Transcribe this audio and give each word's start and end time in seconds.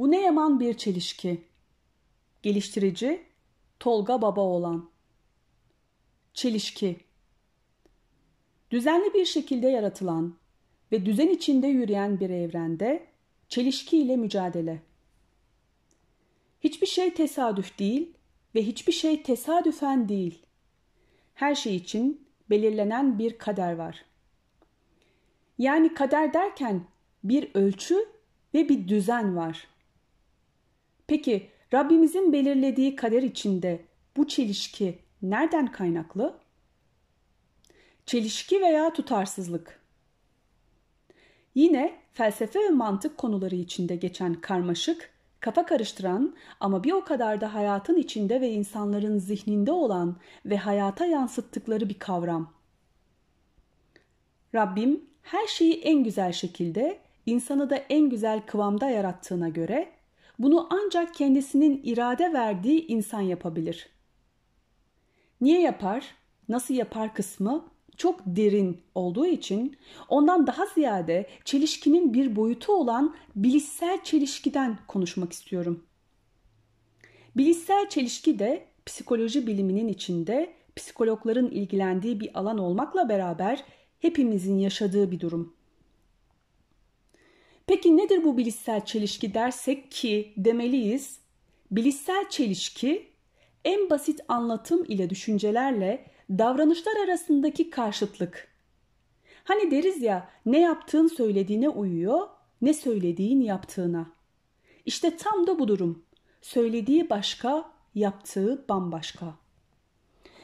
Bu 0.00 0.10
ne 0.10 0.20
yaman 0.20 0.60
bir 0.60 0.74
çelişki. 0.74 1.44
Geliştirici 2.42 3.22
Tolga 3.80 4.22
Baba 4.22 4.40
olan. 4.40 4.90
Çelişki 6.34 6.96
Düzenli 8.70 9.14
bir 9.14 9.24
şekilde 9.24 9.68
yaratılan 9.68 10.34
ve 10.92 11.06
düzen 11.06 11.28
içinde 11.28 11.66
yürüyen 11.66 12.20
bir 12.20 12.30
evrende 12.30 13.06
çelişki 13.48 13.98
ile 13.98 14.16
mücadele. 14.16 14.82
Hiçbir 16.60 16.86
şey 16.86 17.14
tesadüf 17.14 17.78
değil 17.78 18.12
ve 18.54 18.66
hiçbir 18.66 18.92
şey 18.92 19.22
tesadüfen 19.22 20.08
değil. 20.08 20.42
Her 21.34 21.54
şey 21.54 21.76
için 21.76 22.28
belirlenen 22.50 23.18
bir 23.18 23.38
kader 23.38 23.72
var. 23.72 24.04
Yani 25.58 25.94
kader 25.94 26.32
derken 26.32 26.84
bir 27.24 27.50
ölçü 27.54 28.08
ve 28.54 28.68
bir 28.68 28.88
düzen 28.88 29.36
var. 29.36 29.70
Peki 31.10 31.50
Rabbimizin 31.74 32.32
belirlediği 32.32 32.96
kader 32.96 33.22
içinde 33.22 33.80
bu 34.16 34.28
çelişki 34.28 34.98
nereden 35.22 35.72
kaynaklı? 35.72 36.38
Çelişki 38.06 38.60
veya 38.60 38.92
tutarsızlık. 38.92 39.80
Yine 41.54 41.96
felsefe 42.12 42.60
ve 42.60 42.68
mantık 42.68 43.18
konuları 43.18 43.54
içinde 43.54 43.96
geçen 43.96 44.34
karmaşık, 44.34 45.10
kafa 45.40 45.66
karıştıran 45.66 46.36
ama 46.60 46.84
bir 46.84 46.92
o 46.92 47.04
kadar 47.04 47.40
da 47.40 47.54
hayatın 47.54 47.96
içinde 47.96 48.40
ve 48.40 48.50
insanların 48.50 49.18
zihninde 49.18 49.72
olan 49.72 50.16
ve 50.46 50.56
hayata 50.56 51.06
yansıttıkları 51.06 51.88
bir 51.88 51.98
kavram. 51.98 52.52
Rabbim 54.54 55.04
her 55.22 55.46
şeyi 55.46 55.80
en 55.80 56.04
güzel 56.04 56.32
şekilde, 56.32 56.98
insanı 57.26 57.70
da 57.70 57.76
en 57.76 58.10
güzel 58.10 58.40
kıvamda 58.46 58.90
yarattığına 58.90 59.48
göre 59.48 59.99
bunu 60.40 60.68
ancak 60.70 61.14
kendisinin 61.14 61.80
irade 61.84 62.32
verdiği 62.32 62.86
insan 62.86 63.20
yapabilir. 63.20 63.88
Niye 65.40 65.60
yapar, 65.60 66.14
nasıl 66.48 66.74
yapar 66.74 67.14
kısmı 67.14 67.64
çok 67.96 68.20
derin 68.26 68.80
olduğu 68.94 69.26
için 69.26 69.76
ondan 70.08 70.46
daha 70.46 70.66
ziyade 70.66 71.26
çelişkinin 71.44 72.14
bir 72.14 72.36
boyutu 72.36 72.72
olan 72.72 73.16
bilişsel 73.36 74.04
çelişkiden 74.04 74.78
konuşmak 74.88 75.32
istiyorum. 75.32 75.86
Bilişsel 77.36 77.88
çelişki 77.88 78.38
de 78.38 78.66
psikoloji 78.86 79.46
biliminin 79.46 79.88
içinde 79.88 80.52
psikologların 80.76 81.50
ilgilendiği 81.50 82.20
bir 82.20 82.38
alan 82.38 82.58
olmakla 82.58 83.08
beraber 83.08 83.64
hepimizin 83.98 84.58
yaşadığı 84.58 85.10
bir 85.10 85.20
durum. 85.20 85.56
Peki 87.70 87.96
nedir 87.96 88.24
bu 88.24 88.36
bilişsel 88.36 88.84
çelişki 88.84 89.34
dersek 89.34 89.90
ki 89.90 90.32
demeliyiz. 90.36 91.20
Bilişsel 91.70 92.28
çelişki 92.28 93.08
en 93.64 93.90
basit 93.90 94.20
anlatım 94.28 94.84
ile 94.88 95.10
düşüncelerle 95.10 96.06
davranışlar 96.30 97.04
arasındaki 97.04 97.70
karşıtlık. 97.70 98.48
Hani 99.44 99.70
deriz 99.70 100.02
ya 100.02 100.28
ne 100.46 100.60
yaptığın 100.60 101.06
söylediğine 101.06 101.68
uyuyor, 101.68 102.28
ne 102.62 102.74
söylediğin 102.74 103.40
yaptığına. 103.40 104.12
İşte 104.86 105.16
tam 105.16 105.46
da 105.46 105.58
bu 105.58 105.68
durum. 105.68 106.04
Söylediği 106.42 107.10
başka, 107.10 107.72
yaptığı 107.94 108.64
bambaşka. 108.68 109.34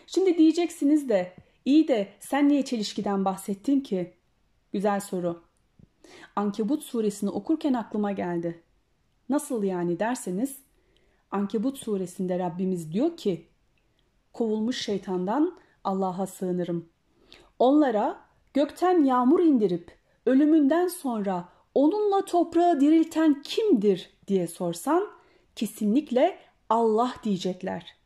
Şimdi 0.07 0.39
diyeceksiniz 0.39 1.09
de 1.09 1.35
iyi 1.65 1.89
de 1.89 2.09
sen 2.21 2.49
niye 2.49 2.65
çelişkiden 2.65 3.25
bahsettin 3.25 3.81
ki? 3.81 4.13
Güzel 4.73 5.01
soru. 5.01 5.46
Ankebut 6.37 6.83
suresini 6.83 7.31
okurken 7.31 7.73
aklıma 7.75 8.13
geldi. 8.13 8.63
Nasıl 9.29 9.63
yani 9.63 9.99
derseniz 9.99 10.59
Ankebut 11.31 11.79
suresinde 11.79 12.39
Rabbimiz 12.39 12.93
diyor 12.93 13.17
ki 13.17 13.47
kovulmuş 14.33 14.85
şeytandan 14.85 15.59
Allah'a 15.85 16.27
sığınırım. 16.27 16.89
Onlara 17.59 18.21
gökten 18.55 19.05
yağmur 19.05 19.41
indirip 19.41 19.99
ölümünden 20.27 20.89
sonra 20.89 21.49
onunla 21.75 22.25
toprağı 22.25 22.81
dirilten 22.81 23.43
kimdir 23.43 24.11
diye 24.27 24.47
sorsan 24.47 25.09
kesinlikle 25.57 26.39
Allah 26.69 27.15
diyecekler. 27.25 27.97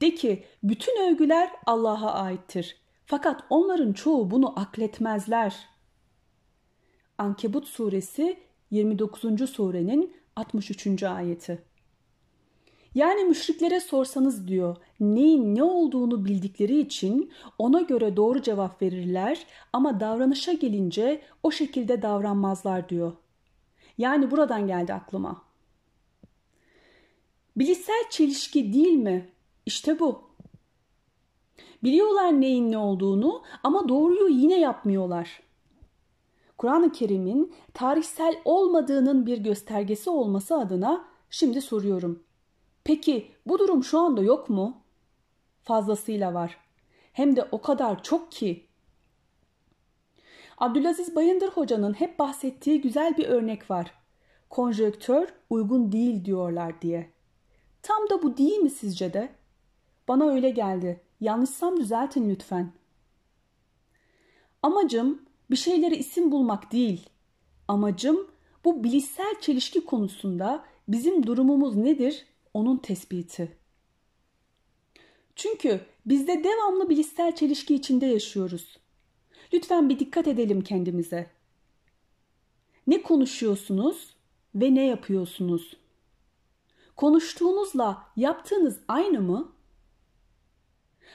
De 0.00 0.14
ki 0.14 0.44
bütün 0.62 1.10
övgüler 1.10 1.50
Allah'a 1.66 2.12
aittir. 2.12 2.76
Fakat 3.06 3.44
onların 3.50 3.92
çoğu 3.92 4.30
bunu 4.30 4.60
akletmezler. 4.60 5.68
Ankebut 7.20 7.68
suresi 7.68 8.36
29. 8.70 9.50
surenin 9.50 10.14
63. 10.36 11.02
ayeti. 11.02 11.62
Yani 12.94 13.24
müşriklere 13.24 13.80
sorsanız 13.80 14.48
diyor 14.48 14.76
neyin 15.00 15.54
ne 15.54 15.62
olduğunu 15.62 16.24
bildikleri 16.24 16.80
için 16.80 17.32
ona 17.58 17.80
göre 17.80 18.16
doğru 18.16 18.42
cevap 18.42 18.82
verirler 18.82 19.46
ama 19.72 20.00
davranışa 20.00 20.52
gelince 20.52 21.22
o 21.42 21.50
şekilde 21.50 22.02
davranmazlar 22.02 22.88
diyor. 22.88 23.12
Yani 23.98 24.30
buradan 24.30 24.66
geldi 24.66 24.94
aklıma. 24.94 25.42
Bilişsel 27.56 28.04
çelişki 28.10 28.72
değil 28.72 28.96
mi? 28.96 29.28
İşte 29.66 29.98
bu. 29.98 30.22
Biliyorlar 31.82 32.40
neyin 32.40 32.72
ne 32.72 32.78
olduğunu 32.78 33.42
ama 33.62 33.88
doğruyu 33.88 34.28
yine 34.28 34.60
yapmıyorlar. 34.60 35.49
Kur'an-ı 36.60 36.92
Kerim'in 36.92 37.54
tarihsel 37.74 38.40
olmadığının 38.44 39.26
bir 39.26 39.38
göstergesi 39.38 40.10
olması 40.10 40.56
adına 40.56 41.04
şimdi 41.30 41.60
soruyorum. 41.60 42.22
Peki 42.84 43.30
bu 43.46 43.58
durum 43.58 43.84
şu 43.84 43.98
anda 43.98 44.22
yok 44.22 44.50
mu? 44.50 44.82
Fazlasıyla 45.62 46.34
var. 46.34 46.58
Hem 47.12 47.36
de 47.36 47.48
o 47.52 47.60
kadar 47.60 48.02
çok 48.02 48.32
ki. 48.32 48.66
Abdülaziz 50.58 51.16
Bayındır 51.16 51.48
Hoca'nın 51.48 51.92
hep 51.92 52.18
bahsettiği 52.18 52.80
güzel 52.80 53.16
bir 53.16 53.28
örnek 53.28 53.70
var. 53.70 53.94
Konjöktör 54.50 55.28
uygun 55.50 55.92
değil 55.92 56.24
diyorlar 56.24 56.82
diye. 56.82 57.10
Tam 57.82 58.10
da 58.10 58.22
bu 58.22 58.36
değil 58.36 58.58
mi 58.58 58.70
sizce 58.70 59.12
de? 59.12 59.28
Bana 60.08 60.30
öyle 60.30 60.50
geldi. 60.50 61.00
Yanlışsam 61.20 61.76
düzeltin 61.76 62.30
lütfen. 62.30 62.72
Amacım 64.62 65.29
bir 65.50 65.56
şeylere 65.56 65.96
isim 65.96 66.32
bulmak 66.32 66.72
değil. 66.72 67.10
Amacım 67.68 68.30
bu 68.64 68.84
bilişsel 68.84 69.40
çelişki 69.40 69.84
konusunda 69.84 70.64
bizim 70.88 71.26
durumumuz 71.26 71.76
nedir 71.76 72.26
onun 72.54 72.76
tespiti. 72.76 73.56
Çünkü 75.36 75.80
bizde 76.06 76.44
devamlı 76.44 76.88
bilişsel 76.88 77.34
çelişki 77.34 77.74
içinde 77.74 78.06
yaşıyoruz. 78.06 78.78
Lütfen 79.52 79.88
bir 79.88 79.98
dikkat 79.98 80.28
edelim 80.28 80.60
kendimize. 80.60 81.30
Ne 82.86 83.02
konuşuyorsunuz 83.02 84.14
ve 84.54 84.74
ne 84.74 84.86
yapıyorsunuz? 84.86 85.76
Konuştuğunuzla 86.96 88.06
yaptığınız 88.16 88.80
aynı 88.88 89.20
mı? 89.20 89.52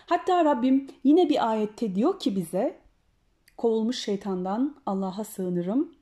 Hatta 0.06 0.46
Rabbim 0.46 0.88
yine 1.04 1.30
bir 1.30 1.50
ayette 1.50 1.96
diyor 1.96 2.20
ki 2.20 2.36
bize 2.36 2.85
kovulmuş 3.58 4.00
şeytandan 4.00 4.76
Allah'a 4.86 5.24
sığınırım. 5.24 5.96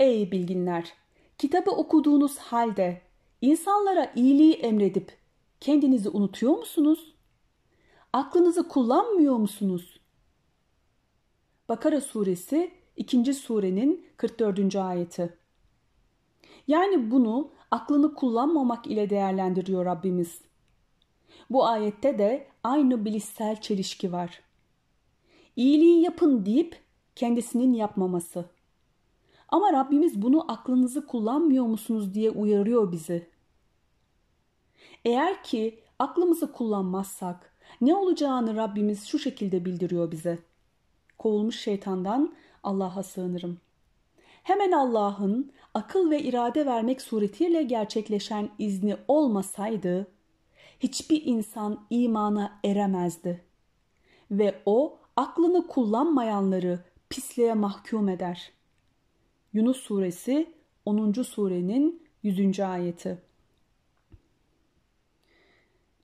Ey 0.00 0.32
bilginler! 0.32 0.92
Kitabı 1.38 1.70
okuduğunuz 1.70 2.38
halde 2.38 3.00
insanlara 3.40 4.12
iyiliği 4.16 4.52
emredip 4.52 5.18
kendinizi 5.60 6.08
unutuyor 6.08 6.58
musunuz? 6.58 7.14
Aklınızı 8.12 8.68
kullanmıyor 8.68 9.36
musunuz? 9.36 10.00
Bakara 11.68 12.00
suresi 12.00 12.70
2. 12.96 13.34
surenin 13.34 14.06
44. 14.16 14.76
ayeti. 14.76 15.38
Yani 16.68 17.10
bunu 17.10 17.50
aklını 17.70 18.14
kullanmamak 18.14 18.86
ile 18.86 19.10
değerlendiriyor 19.10 19.84
Rabbimiz. 19.84 20.40
Bu 21.50 21.66
ayette 21.66 22.18
de 22.18 22.46
aynı 22.64 23.04
bilişsel 23.04 23.60
çelişki 23.60 24.12
var. 24.12 24.45
İyiliği 25.56 26.02
yapın 26.02 26.46
deyip 26.46 26.80
kendisinin 27.14 27.72
yapmaması. 27.72 28.44
Ama 29.48 29.72
Rabbimiz 29.72 30.22
bunu 30.22 30.52
aklınızı 30.52 31.06
kullanmıyor 31.06 31.64
musunuz 31.64 32.14
diye 32.14 32.30
uyarıyor 32.30 32.92
bizi. 32.92 33.26
Eğer 35.04 35.42
ki 35.42 35.80
aklımızı 35.98 36.52
kullanmazsak 36.52 37.52
ne 37.80 37.94
olacağını 37.94 38.56
Rabbimiz 38.56 39.06
şu 39.06 39.18
şekilde 39.18 39.64
bildiriyor 39.64 40.10
bize. 40.10 40.38
Kovulmuş 41.18 41.60
şeytandan 41.60 42.34
Allah'a 42.62 43.02
sığınırım. 43.02 43.58
Hemen 44.42 44.72
Allah'ın 44.72 45.52
akıl 45.74 46.10
ve 46.10 46.22
irade 46.22 46.66
vermek 46.66 47.02
suretiyle 47.02 47.62
gerçekleşen 47.62 48.48
izni 48.58 48.96
olmasaydı 49.08 50.06
hiçbir 50.80 51.22
insan 51.24 51.86
imana 51.90 52.60
eremezdi. 52.64 53.44
Ve 54.30 54.62
o 54.66 54.98
aklını 55.16 55.66
kullanmayanları 55.66 56.80
pisliğe 57.10 57.54
mahkum 57.54 58.08
eder. 58.08 58.52
Yunus 59.52 59.76
suresi 59.76 60.52
10. 60.84 61.12
surenin 61.12 62.02
100. 62.22 62.60
ayeti. 62.60 63.18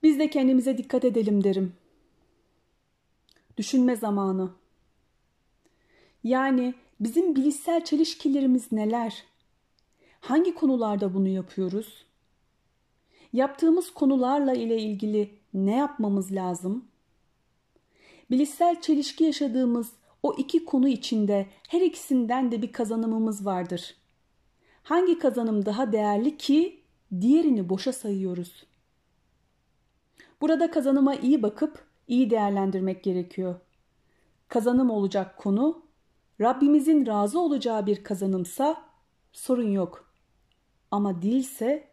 Biz 0.03 0.19
de 0.19 0.29
kendimize 0.29 0.77
dikkat 0.77 1.05
edelim 1.05 1.43
derim. 1.43 1.73
Düşünme 3.57 3.95
zamanı. 3.95 4.51
Yani 6.23 6.73
bizim 6.99 7.35
bilişsel 7.35 7.85
çelişkilerimiz 7.85 8.71
neler? 8.71 9.23
Hangi 10.19 10.55
konularda 10.55 11.13
bunu 11.13 11.27
yapıyoruz? 11.27 12.05
Yaptığımız 13.33 13.93
konularla 13.93 14.53
ile 14.53 14.77
ilgili 14.81 15.31
ne 15.53 15.75
yapmamız 15.75 16.31
lazım? 16.31 16.85
Bilişsel 18.31 18.81
çelişki 18.81 19.23
yaşadığımız 19.23 19.93
o 20.23 20.33
iki 20.37 20.65
konu 20.65 20.87
içinde 20.87 21.47
her 21.69 21.81
ikisinden 21.81 22.51
de 22.51 22.61
bir 22.61 22.71
kazanımımız 22.71 23.45
vardır. 23.45 23.95
Hangi 24.83 25.19
kazanım 25.19 25.65
daha 25.65 25.91
değerli 25.91 26.37
ki 26.37 26.83
diğerini 27.21 27.69
boşa 27.69 27.93
sayıyoruz? 27.93 28.65
Burada 30.41 30.71
kazanıma 30.71 31.15
iyi 31.15 31.43
bakıp 31.43 31.85
iyi 32.07 32.29
değerlendirmek 32.29 33.03
gerekiyor. 33.03 33.55
Kazanım 34.47 34.89
olacak 34.89 35.37
konu 35.37 35.83
Rabbimizin 36.41 37.05
razı 37.05 37.39
olacağı 37.39 37.85
bir 37.85 38.03
kazanımsa 38.03 38.83
sorun 39.31 39.69
yok. 39.71 40.13
Ama 40.91 41.21
değilse 41.21 41.87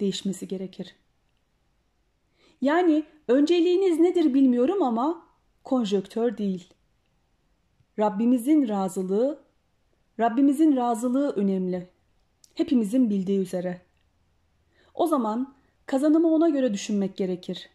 değişmesi 0.00 0.48
gerekir. 0.48 0.96
Yani 2.60 3.04
önceliğiniz 3.28 4.00
nedir 4.00 4.34
bilmiyorum 4.34 4.82
ama 4.82 5.25
konjöktör 5.66 6.38
değil. 6.38 6.74
Rabbimizin 7.98 8.68
razılığı, 8.68 9.38
Rabbimizin 10.20 10.76
razılığı 10.76 11.30
önemli. 11.30 11.90
Hepimizin 12.54 13.10
bildiği 13.10 13.38
üzere. 13.38 13.80
O 14.94 15.06
zaman 15.06 15.54
kazanımı 15.86 16.28
ona 16.34 16.48
göre 16.48 16.74
düşünmek 16.74 17.16
gerekir. 17.16 17.70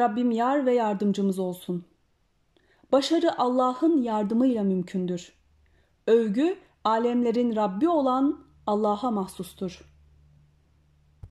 Rabbim 0.00 0.30
yar 0.30 0.66
ve 0.66 0.74
yardımcımız 0.74 1.38
olsun. 1.38 1.84
Başarı 2.92 3.38
Allah'ın 3.38 4.02
yardımıyla 4.02 4.62
mümkündür. 4.62 5.32
Övgü 6.06 6.58
alemlerin 6.84 7.56
Rabbi 7.56 7.88
olan 7.88 8.44
Allah'a 8.66 9.10
mahsustur.'' 9.10 9.97